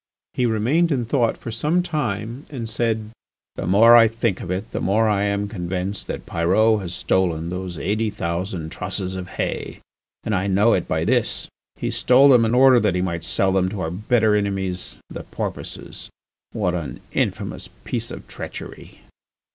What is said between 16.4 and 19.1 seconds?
What an infamous piece of treachery!